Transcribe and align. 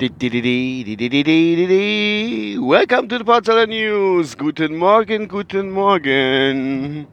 Welcome 0.00 0.18
to 3.08 3.18
the 3.18 3.24
Potsdamer 3.24 3.66
News. 3.66 4.38
Guten 4.38 4.76
Morgen, 4.76 5.26
guten 5.26 5.72
Morgen. 5.72 7.08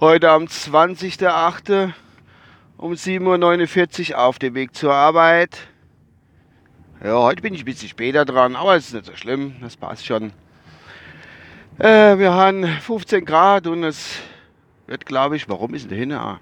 Heute 0.00 0.28
am 0.28 0.44
20.08. 0.44 1.94
um 2.76 2.92
7.49 2.92 4.10
Uhr 4.10 4.18
auf 4.18 4.38
dem 4.38 4.54
Weg 4.54 4.74
zur 4.74 4.92
Arbeit. 4.92 5.60
Ja, 7.02 7.18
heute 7.20 7.40
bin 7.40 7.54
ich 7.54 7.62
ein 7.62 7.64
bisschen 7.64 7.88
später 7.88 8.26
dran, 8.26 8.54
aber 8.54 8.76
es 8.76 8.88
ist 8.88 8.92
nicht 8.92 9.06
so 9.06 9.16
schlimm, 9.16 9.54
das 9.62 9.78
passt 9.78 10.04
schon. 10.04 10.34
Äh, 11.78 12.18
wir 12.18 12.34
haben 12.34 12.66
15 12.66 13.24
Grad 13.24 13.66
und 13.66 13.82
es 13.82 14.18
wird, 14.86 15.06
glaube 15.06 15.36
ich, 15.36 15.48
warum 15.48 15.72
ist 15.72 15.90
denn 15.90 15.96
hinten? 15.96 16.16
Ah, 16.16 16.38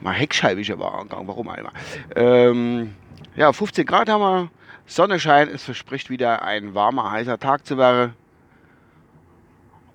mal 0.00 0.14
Heckscheibe 0.14 0.62
ist 0.62 0.70
aber 0.70 0.94
angegangen, 0.94 1.28
warum 1.28 1.50
einmal? 1.50 1.72
Ähm, 2.14 2.94
ja, 3.36 3.52
15 3.52 3.84
Grad 3.84 4.08
haben 4.08 4.20
wir 4.20 4.50
Sonnenschein, 4.86 5.48
es 5.48 5.64
verspricht 5.64 6.10
wieder 6.10 6.42
ein 6.42 6.74
warmer, 6.74 7.10
heißer 7.10 7.38
Tag 7.38 7.66
zu 7.66 7.76
werden. 7.76 8.14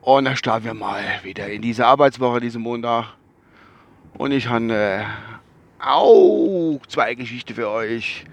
Und 0.02 0.26
dann 0.26 0.36
starten 0.36 0.66
wir 0.66 0.74
mal 0.74 1.04
wieder 1.24 1.48
in 1.48 1.62
diese 1.62 1.86
Arbeitswoche, 1.86 2.40
diesen 2.40 2.62
Montag. 2.62 3.14
Und 4.18 4.32
ich 4.32 4.48
habe 4.48 4.74
äh, 4.74 5.04
auch 5.80 6.80
zwei 6.88 7.16
Geschichten 7.16 7.56
für 7.56 7.70
euch, 7.70 8.26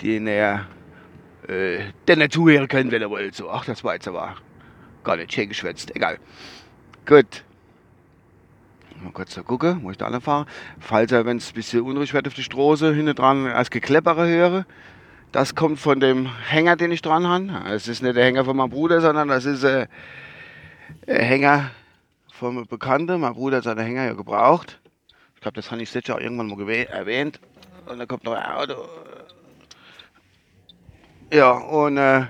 die 0.00 0.16
ihr 0.16 0.66
äh, 1.48 1.78
denn 2.08 2.30
zuhören 2.30 2.68
könnt, 2.68 2.90
wenn 2.90 3.02
ihr 3.02 3.10
wollt. 3.10 3.34
So, 3.34 3.50
ach, 3.50 3.64
das 3.64 3.84
war 3.84 3.94
jetzt 3.94 4.08
aber 4.08 4.36
gar 5.04 5.16
nicht 5.16 5.32
schön 5.32 5.48
geschwätzt. 5.48 5.94
Egal. 5.94 6.18
Gut. 7.06 7.44
Mal 9.02 9.12
kurz 9.12 9.34
da 9.34 9.42
gucken, 9.42 9.80
wo 9.82 9.90
ich 9.90 9.98
da 9.98 10.20
fahre. 10.20 10.46
Falls 10.80 11.12
ihr, 11.12 11.24
wenn 11.26 11.36
es 11.36 11.50
ein 11.50 11.54
bisschen 11.54 11.82
unruhig 11.82 12.14
wird 12.14 12.26
auf 12.26 12.34
der 12.34 12.42
Straße, 12.42 12.94
hinten 12.94 13.14
dran 13.14 13.46
als 13.46 13.70
Gekleppere 13.70 14.26
höre, 14.26 14.66
das 15.32 15.54
kommt 15.54 15.78
von 15.78 16.00
dem 16.00 16.28
Hänger, 16.48 16.76
den 16.76 16.92
ich 16.92 17.02
dran 17.02 17.26
habe. 17.26 17.68
Es 17.68 17.88
ist 17.88 18.02
nicht 18.02 18.16
der 18.16 18.24
Hänger 18.24 18.44
von 18.44 18.56
meinem 18.56 18.70
Bruder, 18.70 19.00
sondern 19.00 19.28
das 19.28 19.44
ist 19.44 19.64
äh, 19.64 19.86
der 21.06 21.22
Hänger 21.22 21.70
von 22.32 22.56
einem 22.56 22.66
Bekannten. 22.66 23.20
Mein 23.20 23.34
Bruder 23.34 23.58
hat 23.58 23.64
seine 23.64 23.82
Hänger 23.82 24.04
ja 24.04 24.12
gebraucht. 24.14 24.80
Ich 25.34 25.40
glaube, 25.40 25.56
das 25.56 25.70
habe 25.70 25.82
ich 25.82 25.92
letztes 25.92 26.08
Jahr 26.08 26.20
irgendwann 26.20 26.48
mal 26.48 26.70
erwähnt. 26.70 27.40
Und 27.86 27.98
dann 27.98 28.08
kommt 28.08 28.24
noch 28.24 28.32
ein 28.32 28.44
Auto. 28.44 28.88
Ja, 31.32 31.50
und 31.50 31.98
äh, 31.98 32.26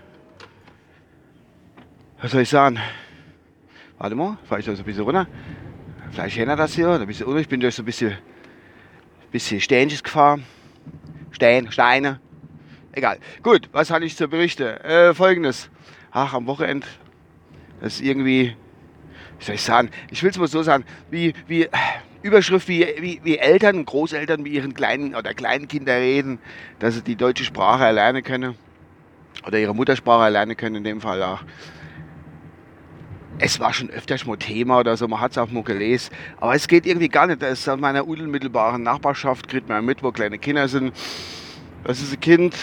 was 2.20 2.32
soll 2.32 2.42
ich 2.42 2.48
sagen? 2.48 2.78
Warte 3.98 4.14
mal, 4.14 4.36
fahre 4.44 4.60
ich 4.60 4.66
da 4.66 4.74
so 4.74 4.82
ein 4.82 4.84
bisschen 4.84 5.04
runter. 5.04 5.26
Vielleicht 6.10 6.36
erinnert 6.36 6.58
das 6.58 6.74
hier, 6.74 6.88
ein 6.88 7.06
bisschen. 7.06 7.36
Ich 7.38 7.48
bin 7.48 7.60
durch 7.60 7.74
so 7.74 7.82
ein 7.82 7.86
bisschen, 7.86 8.16
bisschen 9.30 9.60
Stänches 9.60 10.02
gefahren. 10.02 10.44
Stein, 11.30 11.70
Steine. 11.70 12.20
Egal. 12.92 13.18
Gut, 13.42 13.68
was 13.72 13.90
hatte 13.90 14.06
ich 14.06 14.16
zu 14.16 14.26
berichten? 14.26 14.64
Äh, 14.64 15.12
Folgendes. 15.12 15.68
Ach, 16.10 16.32
am 16.32 16.46
Wochenende, 16.46 16.86
das 17.80 17.94
ist 17.94 18.00
irgendwie, 18.00 18.56
wie 19.38 19.44
soll 19.44 19.56
ich 19.56 19.62
sagen, 19.62 19.90
ich 20.10 20.22
will 20.22 20.30
es 20.30 20.38
mal 20.38 20.48
so 20.48 20.62
sagen, 20.62 20.84
wie, 21.10 21.34
wie 21.46 21.68
Überschrift, 22.22 22.68
wie, 22.68 22.86
wie, 22.98 23.20
wie 23.22 23.36
Eltern 23.36 23.84
Großeltern 23.84 24.42
mit 24.42 24.52
ihren 24.52 24.72
kleinen 24.72 25.14
oder 25.14 25.34
kleinen 25.34 25.68
Kindern 25.68 25.98
reden, 25.98 26.38
dass 26.78 26.94
sie 26.94 27.02
die 27.02 27.16
deutsche 27.16 27.44
Sprache 27.44 27.84
erlernen 27.84 28.22
können. 28.22 28.56
Oder 29.46 29.58
ihre 29.58 29.74
Muttersprache 29.74 30.24
erlernen 30.24 30.56
können, 30.56 30.76
in 30.76 30.84
dem 30.84 31.00
Fall 31.02 31.22
auch. 31.22 31.42
Es 33.38 33.60
war 33.60 33.74
schon 33.74 33.90
öfters 33.90 34.24
mal 34.24 34.38
Thema 34.38 34.78
oder 34.78 34.96
so, 34.96 35.06
man 35.08 35.20
hat 35.20 35.32
es 35.32 35.38
auch 35.38 35.50
mal 35.50 35.62
gelesen. 35.62 36.14
Aber 36.38 36.54
es 36.54 36.68
geht 36.68 36.86
irgendwie 36.86 37.08
gar 37.08 37.26
nicht. 37.26 37.42
Das 37.42 37.60
ist 37.60 37.68
in 37.68 37.80
meiner 37.80 38.06
unmittelbaren 38.08 38.82
Nachbarschaft, 38.82 39.46
kriegt 39.48 39.68
man 39.68 39.84
mit, 39.84 40.02
wo 40.02 40.10
kleine 40.10 40.38
Kinder 40.38 40.68
sind. 40.68 40.94
Das 41.84 42.00
ist 42.00 42.14
ein 42.14 42.20
Kind, 42.20 42.56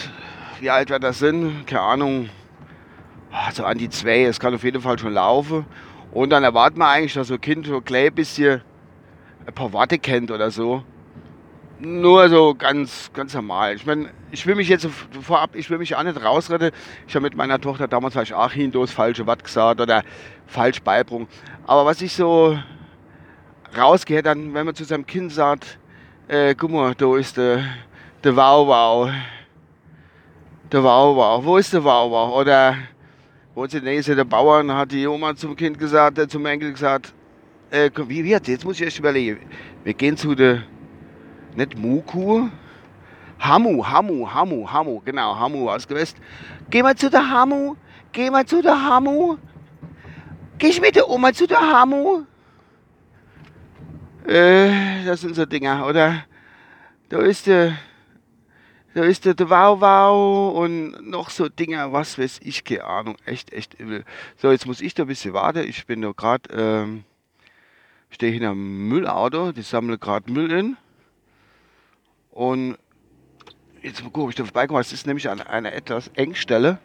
wie 0.60 0.70
alt 0.70 0.90
wird 0.90 1.04
das 1.04 1.20
sind? 1.20 1.66
Keine 1.66 1.80
Ahnung. 1.80 2.28
Ah, 3.30 3.52
so 3.52 3.64
an 3.64 3.78
die 3.78 3.88
zwei. 3.88 4.24
Es 4.24 4.40
kann 4.40 4.54
auf 4.54 4.64
jeden 4.64 4.82
Fall 4.82 4.98
schon 4.98 5.12
laufen. 5.12 5.64
Und 6.10 6.30
dann 6.30 6.42
erwartet 6.42 6.76
man 6.76 6.88
eigentlich, 6.88 7.14
dass 7.14 7.28
so 7.28 7.34
ein 7.34 7.40
Kind 7.40 7.66
so 7.66 7.80
ein 7.80 8.14
bisschen 8.14 8.60
ein 9.46 9.54
paar 9.54 9.72
Worte 9.72 9.98
kennt 9.98 10.32
oder 10.32 10.50
so. 10.50 10.82
Nur 11.80 12.28
so 12.28 12.54
ganz, 12.54 13.10
ganz 13.12 13.34
normal. 13.34 13.74
Ich 13.74 13.84
meine, 13.84 14.10
ich 14.30 14.46
will 14.46 14.54
mich 14.54 14.68
jetzt 14.68 14.88
vorab, 15.20 15.54
ich 15.54 15.68
will 15.70 15.78
mich 15.78 15.94
auch 15.96 16.02
nicht 16.02 16.22
rausretten. 16.22 16.70
Ich 17.06 17.14
habe 17.14 17.24
mit 17.24 17.36
meiner 17.36 17.60
Tochter 17.60 17.88
damals 17.88 18.14
vielleicht 18.14 18.32
auch 18.32 18.52
hin 18.52 18.70
das 18.70 18.92
falsche 18.92 19.26
Wort 19.26 19.42
gesagt 19.42 19.80
oder 19.80 20.02
falsch 20.46 20.80
beibrungen. 20.82 21.26
Aber 21.66 21.84
was 21.84 22.00
ich 22.00 22.12
so 22.12 22.58
rausgehe, 23.76 24.22
dann, 24.22 24.54
wenn 24.54 24.66
man 24.66 24.74
zu 24.74 24.84
seinem 24.84 25.04
Kind 25.04 25.32
sagt, 25.32 25.78
äh, 26.28 26.54
guck 26.54 26.70
mal, 26.70 26.94
da 26.94 27.16
ist 27.16 27.36
der, 27.36 27.64
der 28.22 28.36
Wow 28.36 28.68
Wow 28.68 29.10
der 30.74 30.82
Wauwau, 30.82 31.44
wo 31.44 31.56
ist 31.56 31.72
der 31.72 31.84
Wauwau? 31.84 32.40
Oder 32.40 32.76
wo 33.54 33.64
in 33.64 33.70
der 33.70 33.82
Nähe 33.82 34.02
der 34.02 34.24
Bauern 34.24 34.72
hat 34.72 34.90
die 34.90 35.06
Oma 35.06 35.36
zum 35.36 35.54
Kind 35.54 35.78
gesagt, 35.78 36.18
äh, 36.18 36.26
zum 36.26 36.44
Enkel 36.46 36.72
gesagt, 36.72 37.14
äh, 37.70 37.90
wie 38.08 38.24
wird 38.24 38.48
jetzt 38.48 38.64
muss 38.64 38.80
ich 38.80 38.82
erst 38.82 38.98
überlegen. 38.98 39.38
Wir 39.84 39.94
gehen 39.94 40.16
zu 40.16 40.34
der, 40.34 40.64
nicht 41.56 41.78
Muku, 41.78 42.48
Hamu, 43.38 43.84
Hamu, 43.84 44.32
Hamu, 44.32 44.70
Hamu, 44.70 45.00
genau, 45.04 45.38
Hamu 45.38 45.68
aus 45.70 45.86
gewusst. 45.86 46.16
Gehen 46.70 46.84
wir 46.84 46.96
zu 46.96 47.10
der 47.10 47.28
Hamu, 47.30 47.74
gehen 48.12 48.32
wir 48.32 48.46
zu 48.46 48.62
der 48.62 48.80
Hamu. 48.80 49.36
Geh 50.58 50.68
ich 50.68 50.80
mit 50.80 50.96
der 50.96 51.08
Oma 51.08 51.32
zu 51.32 51.46
der 51.46 51.60
Hamu? 51.60 52.22
Äh, 54.26 55.04
das 55.04 55.20
sind 55.20 55.34
so 55.34 55.44
Dinger, 55.44 55.86
oder? 55.86 56.24
Da 57.08 57.18
ist 57.18 57.46
der 57.46 57.76
da 58.94 59.02
ist 59.02 59.24
der, 59.24 59.34
der 59.34 59.50
Wow 59.50 59.80
Wow 59.80 60.56
und 60.56 61.10
noch 61.10 61.28
so 61.28 61.48
Dinger, 61.48 61.92
was 61.92 62.16
weiß 62.16 62.40
ich, 62.44 62.62
keine 62.62 62.84
Ahnung, 62.84 63.16
echt, 63.24 63.52
echt 63.52 63.74
übel. 63.74 64.04
So, 64.36 64.52
jetzt 64.52 64.66
muss 64.66 64.80
ich 64.80 64.94
da 64.94 65.02
ein 65.02 65.08
bisschen 65.08 65.34
warten. 65.34 65.68
Ich 65.68 65.84
bin 65.86 66.00
da 66.00 66.12
gerade, 66.12 66.48
ähm, 66.54 67.04
stehe 68.10 68.32
hinter 68.32 68.50
einem 68.50 68.88
Müllauto, 68.88 69.50
die 69.50 69.62
sammle 69.62 69.98
gerade 69.98 70.30
Müll 70.30 70.52
in. 70.52 70.76
Und 72.34 72.76
jetzt 73.80 74.02
mal 74.02 74.06
gucken, 74.06 74.24
ob 74.24 74.30
ich 74.30 74.34
da 74.34 74.44
vorbeikomme. 74.44 74.80
Es 74.80 74.92
ist 74.92 75.06
nämlich 75.06 75.30
an 75.30 75.40
einer 75.40 75.72
etwas 75.72 76.08
Engstelle, 76.14 76.78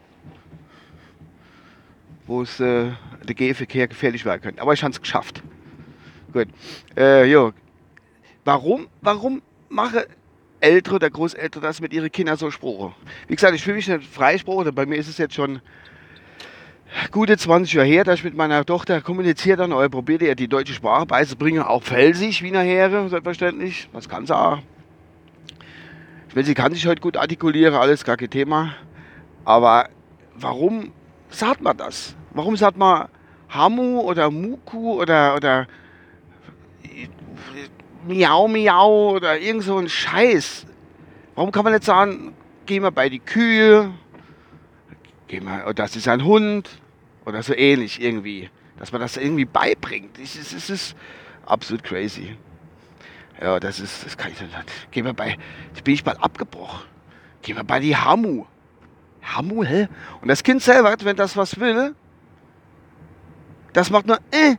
wo 2.27 2.43
es 2.43 2.59
äh, 2.59 2.91
der 3.23 3.35
Gehverkehr 3.35 3.87
gefährlich 3.87 4.25
werden 4.25 4.41
könnte. 4.41 4.61
Aber 4.61 4.73
ich 4.73 4.83
habe 4.83 4.91
es 4.91 5.01
geschafft. 5.01 5.41
Gut. 6.31 6.49
Äh, 6.95 7.25
jo. 7.25 7.51
Warum, 8.45 8.87
warum 9.01 9.41
mache 9.69 10.07
Ältere 10.59 10.97
oder 10.97 11.09
Großeltern 11.09 11.63
das 11.63 11.81
mit 11.81 11.93
ihren 11.93 12.11
Kindern 12.11 12.37
so 12.37 12.51
sprechen. 12.51 12.93
Wie 13.27 13.33
gesagt, 13.35 13.55
ich 13.55 13.63
fühle 13.63 13.77
mich 13.77 13.87
nicht 13.87 14.05
freigesprochen. 14.05 14.75
Bei 14.75 14.85
mir 14.85 14.97
ist 14.97 15.07
es 15.07 15.17
jetzt 15.17 15.33
schon 15.33 15.61
gute 17.09 17.37
20 17.37 17.73
Jahre 17.73 17.87
her, 17.87 18.03
dass 18.03 18.19
ich 18.19 18.23
mit 18.23 18.35
meiner 18.35 18.63
Tochter 18.65 19.01
kommuniziert 19.01 19.59
habe 19.59 19.73
oder 19.73 19.89
probierte 19.89 20.25
ihr 20.25 20.35
die 20.35 20.47
deutsche 20.47 20.73
Sprache 20.73 21.07
beizubringen. 21.07 21.63
Auch 21.63 21.81
Felsig, 21.81 22.43
Wiener 22.43 22.61
Heere, 22.61 23.09
selbstverständlich. 23.09 23.89
Das 23.93 24.07
kann 24.07 24.27
sie 24.27 24.37
auch. 24.37 24.59
Ich 26.29 26.35
will, 26.35 26.45
sie 26.45 26.53
kann 26.53 26.73
sich 26.73 26.85
heute 26.85 27.01
gut 27.01 27.17
artikulieren, 27.17 27.73
alles 27.73 28.05
gar 28.05 28.15
kein 28.15 28.29
Thema. 28.29 28.75
Aber 29.45 29.89
warum 30.35 30.91
sagt 31.29 31.61
man 31.61 31.75
das? 31.75 32.15
Warum 32.35 32.55
sagt 32.55 32.77
man 32.77 33.09
Hamu 33.49 33.99
oder 34.01 34.29
Muku 34.29 35.01
oder, 35.01 35.35
oder 35.35 35.67
Miau 38.07 38.47
Miau 38.47 39.15
oder 39.15 39.39
irgend 39.39 39.63
so 39.63 39.77
ein 39.77 39.89
Scheiß. 39.89 40.67
Warum 41.33 41.51
kann 41.51 41.63
man 41.63 41.73
nicht 41.73 41.85
sagen, 41.85 42.35
gehen 42.67 42.83
wir 42.83 42.91
bei 42.91 43.09
die 43.09 43.19
Kühe, 43.19 43.91
gehen 45.27 45.45
wir, 45.45 45.63
oder 45.63 45.73
das 45.73 45.95
ist 45.95 46.07
ein 46.07 46.23
Hund 46.23 46.69
oder 47.25 47.41
so 47.41 47.55
ähnlich 47.55 48.01
irgendwie. 48.01 48.51
Dass 48.77 48.91
man 48.91 49.01
das 49.01 49.17
irgendwie 49.17 49.45
beibringt. 49.45 50.19
Es 50.19 50.35
ist, 50.35 50.53
es 50.53 50.69
ist 50.69 50.95
absolut 51.45 51.83
crazy. 51.83 52.37
Ja, 53.41 53.59
das 53.59 53.79
ist, 53.79 54.05
das 54.05 54.17
kann 54.17 54.31
ich 54.31 54.41
nicht. 54.41 54.53
Gehen 54.91 55.05
wir 55.05 55.13
bei, 55.13 55.37
jetzt 55.69 55.83
bin 55.83 55.93
ich 55.93 56.03
bald 56.03 56.21
abgebrochen. 56.21 56.81
Gehen 57.41 57.55
wir 57.55 57.63
bei 57.63 57.79
die 57.79 57.95
Hamu. 57.95 58.45
Hamu, 59.21 59.63
hä? 59.63 59.87
Und 60.21 60.27
das 60.27 60.43
Kind 60.43 60.61
selber, 60.61 60.95
wenn 61.01 61.15
das 61.15 61.37
was 61.37 61.59
will, 61.59 61.95
das 63.73 63.89
macht 63.89 64.07
nur, 64.07 64.17
äh, 64.31 64.55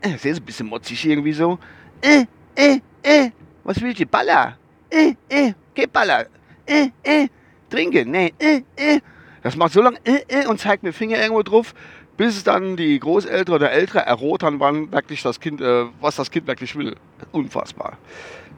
äh, 0.00 0.14
ist 0.14 0.24
ein 0.24 0.44
bisschen 0.44 0.68
motzig 0.68 1.04
irgendwie 1.04 1.32
so, 1.32 1.58
äh, 2.00 2.24
äh, 2.54 2.80
äh, 3.02 3.30
was 3.64 3.80
willst 3.80 4.00
du? 4.00 4.06
Baller? 4.06 4.56
Äh, 4.90 5.14
äh, 5.28 5.52
geh 5.74 5.86
Baller. 5.86 6.26
Äh, 6.66 6.90
äh, 7.02 7.28
trinken. 7.70 8.10
Nee, 8.10 8.32
äh, 8.38 8.62
äh. 8.76 9.00
Das 9.42 9.56
macht 9.56 9.72
so 9.72 9.82
lange 9.82 9.98
äh, 10.04 10.22
äh 10.28 10.46
und 10.46 10.60
zeigt 10.60 10.84
mit 10.84 10.94
Finger 10.94 11.18
irgendwo 11.18 11.42
drauf, 11.42 11.74
bis 12.16 12.44
dann 12.44 12.76
die 12.76 12.98
Großeltern 12.98 13.54
oder 13.54 13.70
Ältere 13.70 14.00
errotern, 14.00 14.60
wann 14.60 14.92
wirklich 14.92 15.22
das 15.22 15.40
Kind, 15.40 15.60
äh, 15.60 15.86
was 16.00 16.16
das 16.16 16.30
Kind 16.30 16.46
wirklich 16.46 16.76
will. 16.76 16.96
Unfassbar. 17.32 17.98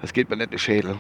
Das 0.01 0.13
geht 0.13 0.29
mir 0.29 0.37
nicht 0.37 0.47
in 0.47 0.51
den 0.51 0.59
Schädel. 0.59 0.97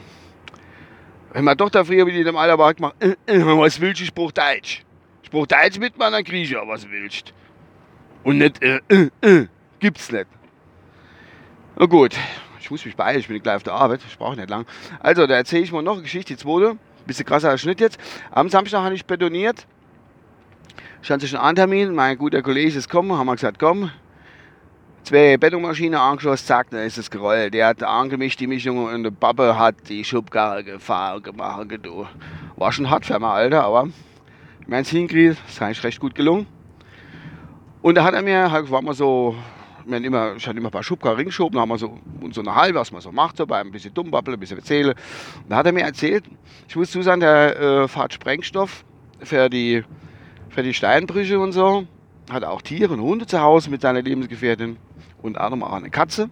Wenn 1.32 1.44
meine 1.44 1.56
Tochter 1.56 1.84
früher 1.84 2.06
in 2.06 2.24
dem 2.24 2.36
Alter 2.36 2.58
war, 2.58 2.72
gemacht, 2.74 2.94
äh, 3.00 3.16
äh, 3.26 3.44
was 3.44 3.80
willst 3.80 4.00
du, 4.00 4.04
ich 4.04 4.14
brauch 4.14 4.30
Deutsch. 4.30 4.84
Ich 5.22 5.30
brauch 5.30 5.46
Deutsch 5.46 5.78
mit 5.78 5.98
meiner 5.98 6.22
Grieche, 6.22 6.62
was 6.64 6.88
willst 6.88 7.32
Und 8.22 8.38
nicht, 8.38 8.62
äh, 8.62 8.80
äh, 8.88 9.10
äh, 9.20 9.46
gibt's 9.80 10.12
nicht. 10.12 10.26
Na 11.76 11.86
gut, 11.86 12.14
ich 12.60 12.70
muss 12.70 12.84
mich 12.84 12.94
beeilen, 12.94 13.18
ich 13.18 13.26
bin 13.26 13.42
gleich 13.42 13.56
auf 13.56 13.62
der 13.64 13.74
Arbeit, 13.74 14.00
ich 14.06 14.16
brauche 14.16 14.36
nicht 14.36 14.48
lang. 14.48 14.64
Also, 15.00 15.26
da 15.26 15.34
erzähle 15.34 15.64
ich 15.64 15.72
mal 15.72 15.82
noch 15.82 15.94
eine 15.94 16.02
Geschichte, 16.02 16.34
die 16.34 16.38
zweite. 16.38 16.78
Bisschen 17.04 17.26
krasser 17.26 17.58
Schnitt 17.58 17.80
jetzt. 17.80 17.98
Am 18.30 18.48
Samstag 18.48 18.82
habe 18.82 18.94
ich 18.94 19.04
betoniert. 19.04 19.66
Stand 21.04 21.20
sich 21.20 21.38
ein 21.38 21.54
Termin. 21.54 21.94
Mein 21.94 22.16
guter 22.16 22.40
Kollege 22.40 22.78
ist 22.78 22.88
gekommen. 22.88 23.12
Haben 23.12 23.26
wir 23.26 23.34
gesagt, 23.34 23.58
komm. 23.58 23.90
Zwei 25.02 25.36
Betonmaschinen 25.36 26.00
angeschlossen, 26.00 26.46
zack, 26.46 26.70
dann 26.70 26.80
ist 26.80 26.96
es 26.96 27.10
gerollt. 27.10 27.52
Der 27.52 27.66
hat 27.66 27.82
angemischt 27.82 28.40
die 28.40 28.46
Mischung 28.46 28.86
und 28.86 29.02
der 29.02 29.10
Pappe 29.10 29.58
hat 29.58 29.90
die 29.90 30.02
Schubkarre 30.02 30.64
gefahren 30.64 31.22
gemacht. 31.22 31.66
Du. 31.82 32.06
War 32.56 32.72
schon 32.72 32.88
hart 32.88 33.04
für 33.04 33.18
mich, 33.18 33.28
Alter, 33.28 33.64
aber 33.64 33.88
wir 34.66 34.76
haben 34.76 34.82
es 34.82 34.88
hingekriegt. 34.88 35.36
Ist 35.46 35.60
eigentlich 35.60 35.84
recht 35.84 36.00
gut 36.00 36.14
gelungen. 36.14 36.46
Und 37.82 37.96
da 37.96 38.04
hat 38.04 38.14
er 38.14 38.22
mir, 38.22 38.50
halt, 38.50 38.70
war 38.70 38.80
mal 38.80 38.94
so 38.94 39.36
wir 39.84 39.96
haben 39.96 40.04
immer, 40.04 40.36
ich 40.36 40.46
hatte 40.46 40.56
immer 40.56 40.70
ein 40.70 40.72
paar 40.72 40.82
Schubkarren 40.82 41.18
ringeschoben, 41.18 41.60
haben 41.60 41.68
wir 41.68 41.76
so, 41.76 41.98
und 42.22 42.34
so 42.34 42.40
eine 42.40 42.54
halbe, 42.54 42.78
was 42.78 42.90
man 42.92 43.02
so 43.02 43.12
macht, 43.12 43.36
so 43.36 43.46
bei 43.46 43.60
ein 43.60 43.70
bisschen 43.70 43.92
Dummbabbel, 43.92 44.32
ein 44.32 44.40
bisschen 44.40 44.56
erzählen. 44.56 44.94
Und 44.94 45.50
da 45.50 45.56
hat 45.56 45.66
er 45.66 45.72
mir 45.72 45.82
erzählt, 45.82 46.24
ich 46.66 46.76
muss 46.76 46.90
zusagen, 46.90 47.20
der 47.20 47.60
äh, 47.60 47.88
fährt 47.88 48.14
Sprengstoff 48.14 48.86
für 49.20 49.50
die, 49.50 49.84
für 50.54 50.62
die 50.62 50.72
Steinbrüche 50.72 51.40
und 51.40 51.52
so. 51.52 51.86
Hat 52.30 52.44
auch 52.44 52.62
Tiere 52.62 52.92
und 52.92 53.00
Hunde 53.00 53.26
zu 53.26 53.40
Hause 53.40 53.70
mit 53.70 53.82
seiner 53.82 54.00
Lebensgefährtin 54.00 54.76
und 55.20 55.36
anderem 55.36 55.64
auch 55.64 55.72
eine 55.72 55.90
Katze. 55.90 56.30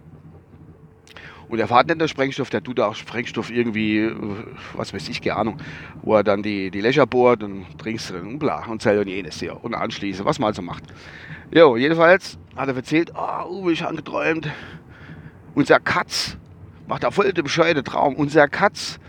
Und 1.49 1.59
er 1.59 1.67
fährt 1.67 1.87
nicht 1.87 2.01
der 2.01 2.07
Sprengstoff, 2.07 2.49
der 2.49 2.63
tut 2.63 2.79
auch 2.79 2.95
Sprengstoff 2.95 3.51
irgendwie, 3.51 3.97
äh, 3.97 4.15
was 4.73 4.93
weiß 4.93 5.09
ich, 5.09 5.21
keine 5.21 5.35
Ahnung, 5.35 5.57
wo 6.01 6.15
er 6.15 6.23
dann 6.23 6.41
die, 6.41 6.71
die 6.71 6.81
Löcher 6.81 7.05
bohrt 7.05 7.43
und 7.43 7.65
trinkst 7.77 8.11
drin 8.11 8.25
und 8.25 8.39
bla 8.39 8.65
und 8.65 8.81
zählt 8.81 9.01
und 9.01 9.07
jenes 9.07 9.39
hier 9.39 9.63
und 9.63 9.75
anschließend, 9.75 10.25
was 10.25 10.39
man 10.39 10.47
also 10.47 10.61
macht. 10.61 10.83
Jo, 11.53 11.75
jedenfalls 11.75 12.39
hat 12.55 12.69
er 12.69 12.75
erzählt, 12.75 13.11
oh, 13.13 13.49
Uwe, 13.49 13.73
ich 13.73 13.83
habe 13.83 13.97
geträumt, 13.97 14.49
unser 15.53 15.79
Katz, 15.79 16.37
macht 16.87 17.03
da 17.03 17.11
voll 17.11 17.31
den 17.33 17.43
bescheuerte 17.43 17.83
Traum, 17.83 18.15
unser 18.15 18.47
Katz 18.47 18.99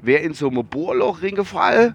wäre 0.00 0.22
in 0.22 0.34
so 0.34 0.48
ein 0.48 0.66
Bohrloch 0.66 1.22
reingefallen 1.22 1.94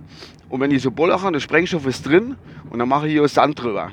und 0.53 0.59
wenn 0.59 0.69
diese 0.69 0.91
Bohrloch 0.91 1.27
der 1.31 1.39
Sprengstoff 1.39 1.87
ist 1.87 2.05
drin 2.05 2.37
und 2.69 2.77
dann 2.77 2.87
mache 2.87 3.07
ich 3.07 3.13
hier 3.13 3.27
Sand 3.27 3.59
drüber. 3.59 3.89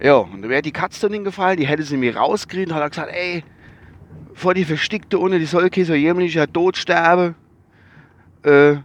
Ja, 0.00 0.14
und 0.14 0.40
dann 0.40 0.48
wäre 0.48 0.62
die 0.62 0.72
Katze 0.72 1.02
dann 1.02 1.12
hingefallen, 1.12 1.58
die 1.58 1.66
hätte 1.66 1.82
sie 1.82 1.98
mir 1.98 2.16
rausgekriegt 2.16 2.70
und 2.70 2.74
hat 2.76 2.92
gesagt, 2.92 3.12
ey, 3.12 3.44
vor 4.32 4.54
die 4.54 4.64
Verstickte 4.64 5.20
ohne 5.20 5.38
die 5.38 5.44
Solke 5.44 5.84
so 5.84 5.92
jämlicher 5.92 6.50
Tod 6.50 6.78
sterben. 6.78 7.34
Äh, 8.42 8.76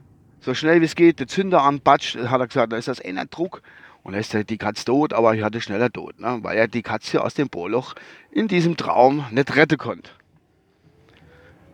so 0.42 0.54
schnell 0.54 0.82
wie 0.82 0.86
es 0.86 0.96
geht, 0.96 1.22
der 1.22 1.28
Zünder 1.28 1.64
anpatscht, 1.64 2.18
hat 2.18 2.42
er 2.42 2.48
gesagt, 2.48 2.74
da 2.74 2.76
ist 2.76 2.90
das 2.90 3.00
einer 3.00 3.26
Druck. 3.26 3.62
Und 4.04 4.12
dann 4.12 4.20
ist 4.20 4.36
die 4.50 4.58
Katze 4.58 4.84
tot, 4.84 5.14
aber 5.14 5.36
ich 5.36 5.44
hatte 5.44 5.62
schneller 5.62 5.90
tot, 5.90 6.20
ne? 6.20 6.40
weil 6.42 6.58
er 6.58 6.68
die 6.68 6.82
Katze 6.82 7.24
aus 7.24 7.36
dem 7.36 7.48
Bohrloch 7.48 7.96
in 8.32 8.50
diesem 8.50 8.76
Traum 8.76 9.24
nicht 9.32 9.56
retten 9.56 9.78
konnte. 9.78 10.12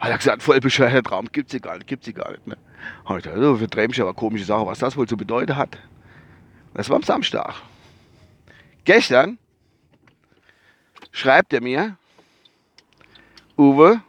Hat 0.06 0.12
er 0.12 0.18
gesagt, 0.20 0.44
voll 0.44 0.60
bescheuerter 0.60 1.02
Traum, 1.02 1.32
gibt 1.32 1.50
sie 1.50 1.60
gar 1.60 1.78
nicht, 1.78 1.88
gibt 1.88 2.04
sie 2.04 2.14
gar 2.14 2.30
nicht. 2.30 2.46
Ne? 2.46 2.56
Habe 3.06 3.18
ich 3.18 3.24
gedacht, 3.24 3.42
so 3.42 3.58
für 3.58 3.68
Träumchen, 3.68 4.04
aber 4.04 4.14
komische 4.14 4.46
Sache, 4.46 4.64
was 4.64 4.78
das 4.78 4.96
wohl 4.96 5.08
zu 5.08 5.18
bedeuten 5.18 5.56
hat. 5.56 5.80
Das 6.76 6.90
war 6.90 6.98
am 6.98 7.02
Samstag. 7.02 7.56
Gestern 8.84 9.40
schreibt 11.12 11.54
er 11.54 11.62
mir, 11.62 11.98
Uwe, 13.58 14.00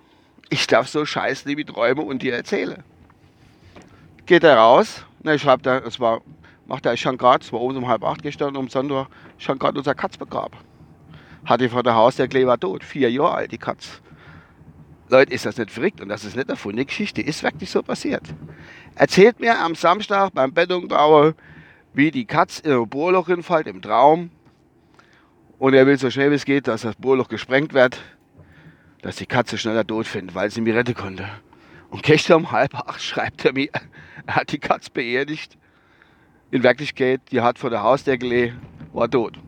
ich 0.51 0.67
darf 0.67 0.87
so 0.87 1.07
scheiß 1.07 1.47
liebe 1.47 1.65
Träume 1.65 2.03
und 2.03 2.21
dir 2.21 2.35
erzählen. 2.35 2.85
Geht 4.27 4.45
er 4.45 4.59
raus, 4.59 5.03
ne, 5.23 5.39
schreibt 5.39 5.65
er, 5.65 5.83
es 5.87 5.99
war, 5.99 6.21
macht 6.67 6.85
er 6.85 6.95
gerade, 6.95 7.43
es 7.43 7.51
war 7.55 7.61
oben 7.63 7.79
um 7.79 7.89
halb 7.89 8.05
acht 8.05 8.23
gestern, 8.23 8.55
um 8.57 8.69
Sonntag, 8.69 9.07
schon 9.39 9.59
gerade 9.59 9.79
unser 9.79 9.95
Katz 9.95 10.19
begraben. 10.19 10.59
Hatte 11.47 11.71
vor 11.71 11.83
der 11.83 11.95
Haus, 11.95 12.17
der 12.17 12.29
Klee 12.29 12.47
war 12.47 12.61
tot, 12.61 12.85
vier 12.85 13.11
Jahre 13.11 13.33
alt, 13.33 13.53
die 13.53 13.57
Katz. 13.57 14.03
Leute, 15.09 15.33
ist 15.33 15.47
das 15.47 15.57
nicht 15.57 15.71
verrückt 15.71 16.01
und 16.01 16.09
das 16.09 16.25
ist 16.25 16.37
nicht 16.37 16.51
eine 16.51 16.85
Geschichte, 16.85 17.23
ist 17.23 17.43
wirklich 17.43 17.71
so 17.71 17.83
passiert. 17.83 18.23
Erzählt 18.95 19.41
mir 19.41 19.59
am 19.59 19.75
Samstag 19.75 20.31
beim 20.35 20.53
Betonbauer, 20.53 21.35
wie 21.95 22.11
die 22.11 22.25
Katz 22.25 22.59
in 22.59 22.73
ein 22.73 22.89
Bohrloch 22.89 23.27
hinfällt 23.27 23.67
im 23.67 23.83
Traum 23.83 24.31
und 25.59 25.75
er 25.75 25.87
will 25.87 25.99
so 25.99 26.11
schnell 26.11 26.31
wie 26.31 26.35
es 26.35 26.45
geht, 26.45 26.69
dass 26.69 26.83
das 26.83 26.97
Bohrloch 26.97 27.29
gesprengt 27.29 27.73
wird 27.73 28.01
dass 29.07 29.15
die 29.15 29.27
Katze 29.27 29.57
schneller 29.57 29.87
tot 29.87 30.07
findet, 30.07 30.35
weil 30.35 30.51
sie 30.51 30.61
mich 30.61 30.75
retten 30.75 30.95
konnte. 30.95 31.29
Und 31.91 32.03
gestern 32.03 32.39
um 32.39 32.51
halb 32.51 32.75
acht 32.75 33.01
schreibt 33.01 33.45
er 33.45 33.53
mir, 33.53 33.69
er 34.27 34.35
hat 34.35 34.51
die 34.51 34.59
Katze 34.59 34.91
beerdigt. 34.91 35.57
In 36.51 36.65
Wirklichkeit, 36.65 37.21
die 37.31 37.41
hat 37.41 37.57
vor 37.59 37.71
der 37.71 38.19
gelegen, 38.19 38.61
war 38.93 39.09
tot. 39.09 39.39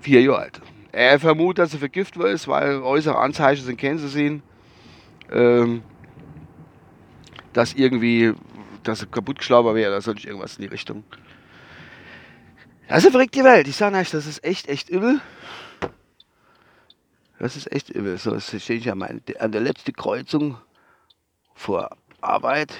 Vier 0.00 0.22
Jahre 0.22 0.38
alt. 0.38 0.62
Er 0.92 1.20
vermutet, 1.20 1.58
dass 1.58 1.70
sie 1.70 1.78
vergiftet 1.78 2.22
ist, 2.24 2.48
weil 2.48 2.82
äußere 2.82 3.16
Anzeichen 3.16 3.64
sind, 3.64 3.76
kennen 3.76 3.98
Sie 3.98 4.08
sehen, 4.08 4.42
ähm, 5.30 5.82
dass 7.52 7.74
irgendwie, 7.74 8.34
dass 8.82 9.00
sie 9.00 9.06
kaputtgeschlagen 9.06 9.74
wäre 9.74 9.90
oder 9.90 10.00
sonst 10.00 10.24
irgendwas 10.24 10.56
in 10.56 10.62
die 10.62 10.68
Richtung. 10.68 11.04
Das 12.88 13.04
eine 13.04 13.12
verrückte 13.12 13.44
Welt. 13.44 13.68
Ich 13.68 13.76
sage 13.76 13.96
euch, 13.96 14.10
das 14.10 14.26
ist 14.26 14.42
echt, 14.42 14.68
echt 14.68 14.88
übel. 14.88 15.20
Das 17.38 17.56
ist 17.56 17.70
echt 17.70 17.88
übel. 17.90 18.18
So, 18.18 18.34
jetzt 18.34 18.60
stehe 18.60 18.78
ich 18.78 18.90
an, 18.90 19.02
an 19.02 19.52
der 19.52 19.60
letzten 19.60 19.92
Kreuzung 19.92 20.58
vor 21.54 21.96
Arbeit. 22.20 22.74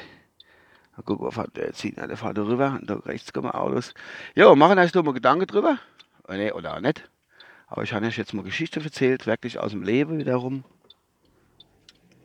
Mal 0.96 1.04
gucken, 1.04 1.26
was 1.26 1.36
hat 1.36 1.56
der 1.56 1.68
jetzt 1.68 1.80
hin? 1.80 1.94
Der 1.96 2.16
fährt 2.16 2.36
da 2.36 2.42
rüber 2.42 2.76
und 2.80 2.90
da 2.90 2.96
rechts 2.96 3.32
kommen 3.32 3.50
Autos. 3.52 3.94
Ja, 4.34 4.52
machen 4.56 4.78
euch 4.78 4.90
doch 4.90 5.04
mal 5.04 5.14
Gedanken 5.14 5.46
drüber. 5.46 5.78
Oder, 6.24 6.36
nee, 6.36 6.52
oder 6.52 6.74
auch 6.74 6.80
nicht. 6.80 7.08
Aber 7.70 7.84
ich 7.84 7.92
habe 7.92 8.04
euch 8.04 8.18
jetzt 8.18 8.34
mal 8.34 8.42
Geschichte 8.42 8.80
erzählt, 8.82 9.26
wirklich 9.26 9.58
aus 9.58 9.70
dem 9.70 9.82
Leben 9.82 10.18
wiederum. 10.18 10.64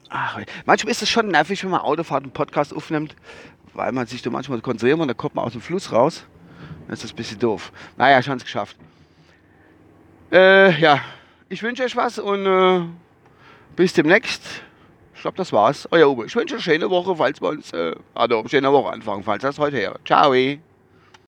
Ach, 0.09 0.39
manchmal 0.65 0.91
ist 0.91 1.03
es 1.03 1.09
schon 1.09 1.27
nervig, 1.27 1.63
wenn 1.63 1.69
man 1.69 1.81
Autofahrt 1.81 2.23
einen 2.23 2.31
Podcast 2.31 2.75
aufnimmt, 2.75 3.15
weil 3.73 3.91
man 3.91 4.07
sich 4.07 4.21
da 4.23 4.29
manchmal 4.31 4.61
konzentriert 4.61 4.99
und 4.99 5.07
dann 5.07 5.17
kommt 5.17 5.35
man 5.35 5.45
aus 5.45 5.51
dem 5.51 5.61
Fluss 5.61 5.91
raus. 5.91 6.25
Das 6.87 7.03
ist 7.03 7.13
ein 7.13 7.15
bisschen 7.15 7.39
doof. 7.39 7.71
Naja, 7.95 8.19
ich 8.19 8.27
habe 8.27 8.37
es 8.37 8.43
geschafft. 8.43 8.75
Äh, 10.31 10.79
ja, 10.79 10.99
ich 11.49 11.61
wünsche 11.61 11.83
euch 11.83 11.95
was 11.95 12.17
und 12.17 12.45
äh, 12.45 12.81
bis 13.75 13.93
demnächst. 13.93 14.41
Ich 15.13 15.21
glaube, 15.21 15.37
das 15.37 15.53
war's. 15.53 15.87
Euer 15.91 16.09
Uwe. 16.09 16.25
Ich 16.25 16.35
wünsche 16.35 16.55
eine 16.55 16.61
schöne 16.61 16.89
Woche, 16.89 17.15
falls 17.15 17.41
wir 17.41 17.49
uns, 17.49 17.71
äh, 17.71 17.95
also 18.15 18.43
schöne 18.47 18.71
Woche 18.71 18.91
anfangen, 18.91 19.23
falls 19.23 19.43
das 19.43 19.59
heute 19.59 19.77
her. 19.77 19.99
Ciao. 20.05 20.33